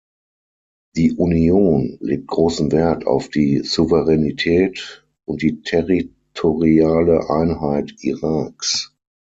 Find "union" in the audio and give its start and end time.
1.13-1.97